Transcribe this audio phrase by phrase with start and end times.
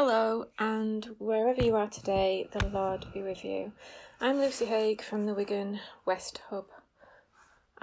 [0.00, 3.72] Hello, and wherever you are today, the Lord be with you.
[4.20, 6.66] I'm Lucy Haigh from the Wigan West Hub.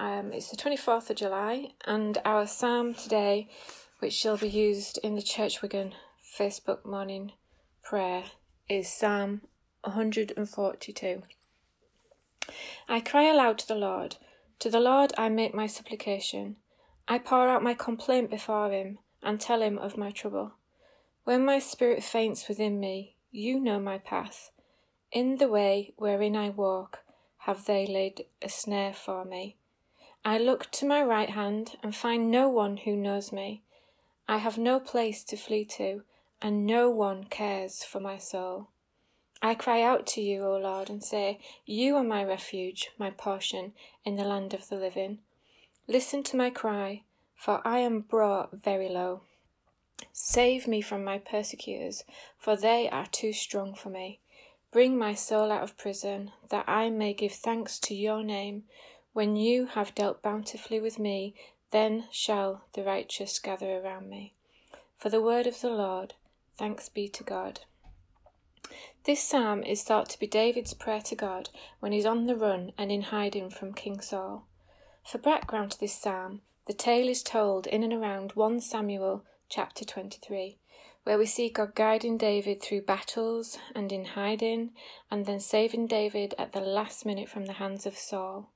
[0.00, 3.50] Um, it's the 24th of July, and our psalm today,
[3.98, 5.92] which shall be used in the Church Wigan
[6.24, 7.32] Facebook morning
[7.82, 8.24] prayer,
[8.66, 9.42] is Psalm
[9.84, 11.22] 142.
[12.88, 14.16] I cry aloud to the Lord.
[14.60, 16.56] To the Lord I make my supplication.
[17.06, 20.52] I pour out my complaint before him and tell him of my trouble.
[21.26, 24.52] When my spirit faints within me, you know my path.
[25.10, 27.00] In the way wherein I walk,
[27.38, 29.56] have they laid a snare for me.
[30.24, 33.64] I look to my right hand and find no one who knows me.
[34.28, 36.04] I have no place to flee to,
[36.40, 38.68] and no one cares for my soul.
[39.42, 43.72] I cry out to you, O Lord, and say, You are my refuge, my portion
[44.04, 45.18] in the land of the living.
[45.88, 47.02] Listen to my cry,
[47.34, 49.22] for I am brought very low.
[50.12, 52.04] Save me from my persecutors,
[52.38, 54.20] for they are too strong for me.
[54.70, 58.64] Bring my soul out of prison, that I may give thanks to your name.
[59.12, 61.34] When you have dealt bountifully with me,
[61.70, 64.34] then shall the righteous gather around me.
[64.98, 66.14] For the word of the Lord,
[66.58, 67.60] thanks be to God.
[69.04, 72.72] This psalm is thought to be David's prayer to God when he's on the run
[72.76, 74.46] and in hiding from King Saul.
[75.04, 79.84] For background to this psalm, the tale is told in and around 1 Samuel chapter
[79.84, 80.58] 23,
[81.04, 84.70] where we see God guiding David through battles and in hiding,
[85.10, 88.52] and then saving David at the last minute from the hands of Saul.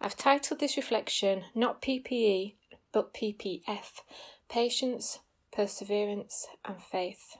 [0.00, 2.54] I've titled this reflection not PPE,
[2.92, 4.00] but PPF
[4.48, 5.20] Patience,
[5.52, 7.36] Perseverance, and Faith.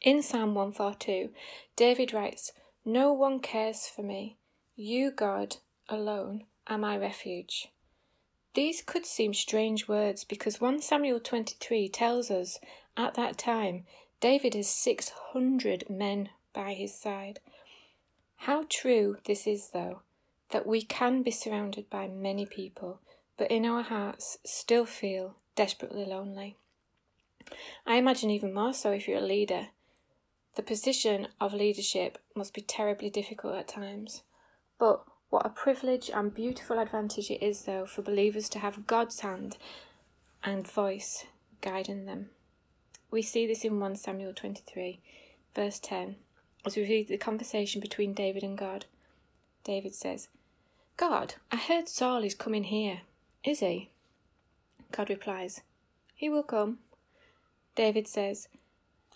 [0.00, 1.30] In Psalm 142,
[1.76, 2.52] David writes,
[2.84, 4.38] No one cares for me.
[4.74, 5.56] You, God,
[5.88, 7.68] alone, are my refuge.
[8.54, 12.58] These could seem strange words because 1 Samuel 23 tells us
[12.96, 13.86] at that time
[14.20, 17.40] David has 600 men by his side.
[18.36, 20.02] How true this is, though,
[20.50, 23.00] that we can be surrounded by many people,
[23.38, 26.56] but in our hearts still feel desperately lonely.
[27.86, 29.68] I imagine even more so if you're a leader.
[30.54, 34.22] The position of leadership must be terribly difficult at times,
[34.78, 39.20] but what a privilege and beautiful advantage it is, though, for believers to have God's
[39.20, 39.56] hand
[40.44, 41.24] and voice
[41.62, 42.28] guiding them.
[43.10, 45.00] We see this in 1 Samuel 23,
[45.56, 46.16] verse 10,
[46.66, 48.84] as we read the conversation between David and God.
[49.64, 50.28] David says,
[50.98, 53.00] God, I heard Saul is coming here.
[53.42, 53.90] Is he?
[54.90, 55.62] God replies,
[56.14, 56.80] He will come.
[57.74, 58.48] David says,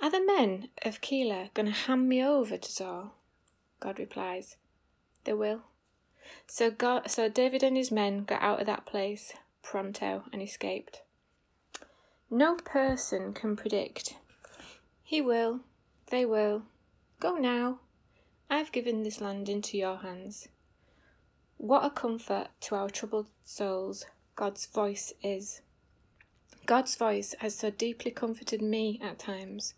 [0.01, 3.13] Are the men of Keilah going to hand me over to Saul?
[3.81, 4.57] God replies,
[5.25, 5.65] They will.
[6.47, 9.33] So God, so David and his men got out of that place
[9.63, 11.03] pronto and escaped.
[12.31, 14.17] No person can predict.
[15.03, 15.61] He will,
[16.11, 16.63] they will.
[17.21, 17.81] Go now.
[18.51, 20.49] I've given this land into your hands.
[21.57, 25.63] What a comfort to our troubled souls God's voice is.
[26.67, 29.75] God's voice has so deeply comforted me at times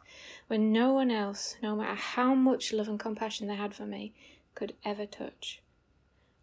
[0.47, 4.15] when no one else, no matter how much love and compassion they had for me,
[4.55, 5.61] could ever touch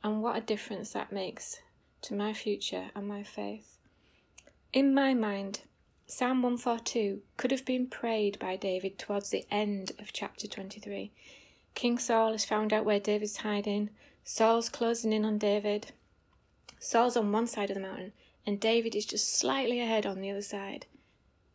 [0.06, 1.62] and what a difference that makes
[2.00, 3.80] to my future and my faith.
[4.72, 5.62] In my mind,
[6.06, 11.12] Psalm 142 could have been prayed by David towards the end of chapter 23.
[11.74, 13.90] King Saul has found out where David's hiding,
[14.24, 15.92] Saul's closing in on David.
[16.78, 18.14] Saul's on one side of the mountain,
[18.46, 20.86] and David is just slightly ahead on the other side.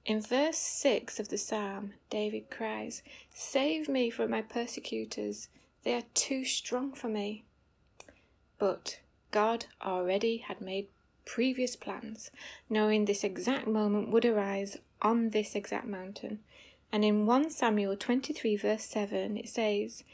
[0.05, 5.49] In verse 6 of the psalm, David cries, Save me from my persecutors,
[5.85, 7.45] they are too strong for me.
[8.61, 9.01] But
[9.31, 10.89] God already had made
[11.25, 12.31] previous plans,
[12.69, 16.41] knowing this exact moment would arise on this exact mountain.
[16.93, 20.05] And in 1 Samuel 23, verse 7, it says,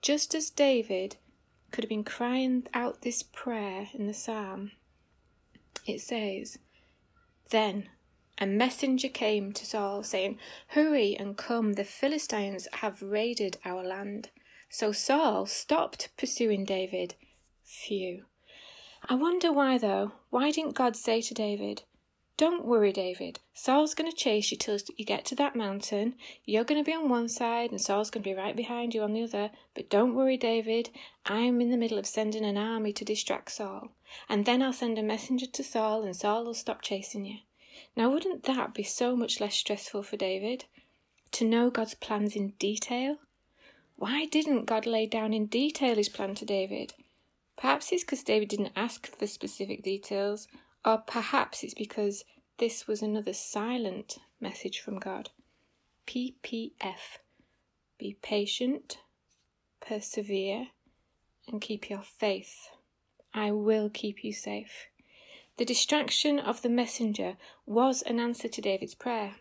[0.00, 1.16] Just as David
[1.70, 4.72] could have been crying out this prayer in the psalm,
[5.86, 6.58] it says,
[7.50, 7.88] Then
[8.36, 14.30] a messenger came to Saul, saying, Hurry and come, the Philistines have raided our land.
[14.70, 17.14] So Saul stopped pursuing David
[17.74, 18.26] Phew.
[19.08, 20.12] I wonder why, though.
[20.28, 21.84] Why didn't God say to David,
[22.36, 23.40] Don't worry, David.
[23.54, 26.16] Saul's going to chase you till you get to that mountain.
[26.44, 29.02] You're going to be on one side, and Saul's going to be right behind you
[29.02, 29.52] on the other.
[29.74, 30.90] But don't worry, David.
[31.24, 33.88] I'm in the middle of sending an army to distract Saul.
[34.28, 37.38] And then I'll send a messenger to Saul, and Saul will stop chasing you.
[37.96, 40.66] Now, wouldn't that be so much less stressful for David?
[41.32, 43.16] To know God's plans in detail?
[43.96, 46.92] Why didn't God lay down in detail his plan to David?
[47.56, 50.48] Perhaps it's because David didn't ask for specific details,
[50.84, 52.24] or perhaps it's because
[52.58, 55.30] this was another silent message from God.
[56.06, 57.18] PPF.
[57.98, 58.98] Be patient,
[59.80, 60.68] persevere,
[61.48, 62.70] and keep your faith.
[63.34, 64.88] I will keep you safe.
[65.58, 69.36] The distraction of the messenger was an answer to David's prayer.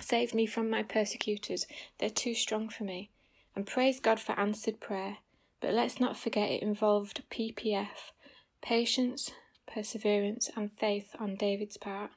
[0.00, 1.66] Save me from my persecutors,
[1.98, 3.10] they're too strong for me.
[3.54, 5.18] And praise God for answered prayer.
[5.60, 8.12] But let's not forget it involved PPF
[8.62, 9.30] patience,
[9.72, 12.10] perseverance, and faith on David's part.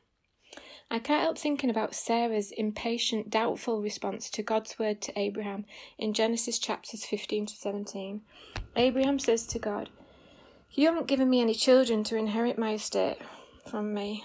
[0.91, 5.65] I can't help thinking about Sarah's impatient, doubtful response to God's word to Abraham
[5.99, 8.21] in Genesis chapters 15 to 17.
[8.75, 9.89] Abraham says to God,
[10.71, 13.19] You haven't given me any children to inherit my estate
[13.69, 14.23] from me.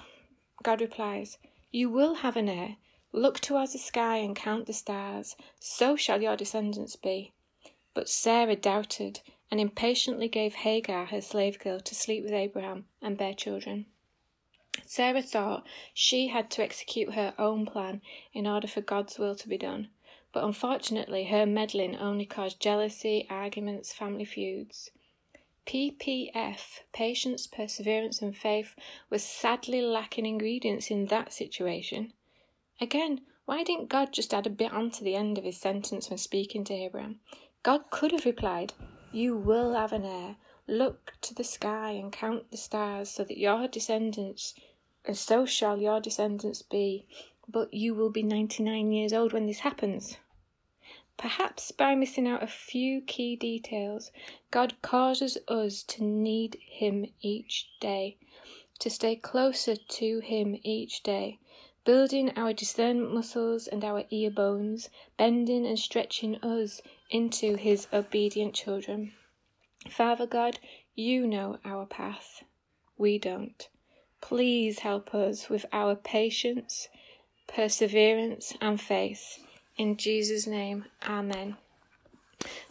[0.63, 1.37] God replies,
[1.71, 2.77] You will have an heir.
[3.13, 7.35] Look towards the sky and count the stars, so shall your descendants be.
[7.95, 9.21] But Sarah doubted
[9.53, 13.87] and impatiently gave Hagar, her slave girl, to sleep with Abraham and bear children.
[14.85, 15.65] Sarah thought
[15.95, 18.03] she had to execute her own plan
[18.33, 19.91] in order for God's will to be done,
[20.33, 24.91] but unfortunately her meddling only caused jealousy, arguments, family feuds.
[25.65, 28.75] PPF, patience, perseverance, and faith,
[29.09, 32.13] was sadly lacking ingredients in that situation.
[32.81, 36.11] Again, why didn't God just add a bit on to the end of his sentence
[36.11, 37.21] when speaking to Abraham?
[37.65, 38.75] God could have replied,
[39.11, 40.37] You will have an heir.
[40.69, 44.55] Look to the sky and count the stars, so that your descendants,
[45.07, 47.07] and so shall your descendants be.
[47.49, 50.19] But you will be 99 years old when this happens.
[51.17, 54.13] Perhaps by missing out a few key details,
[54.51, 58.19] God causes us to need Him each day,
[58.81, 61.39] to stay closer to Him each day,
[61.85, 64.89] building our discernment muscles and our ear bones,
[65.19, 69.13] bending and stretching us into His obedient children.
[69.91, 70.59] Father God,
[70.95, 72.43] you know our path.
[72.97, 73.69] We don't.
[74.21, 76.89] Please help us with our patience,
[77.47, 79.39] perseverance, and faith.
[79.77, 81.57] In Jesus' name, Amen.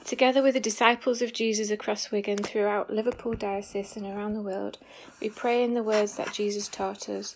[0.05, 4.77] Together with the disciples of Jesus across Wigan, throughout Liverpool Diocese, and around the world,
[5.21, 7.35] we pray in the words that Jesus taught us